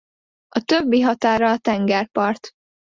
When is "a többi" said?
0.47-1.01